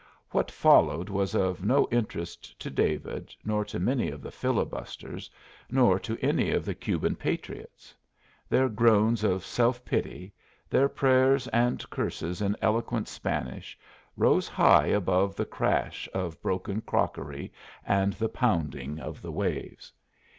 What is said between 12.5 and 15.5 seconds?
eloquent Spanish, rose high above the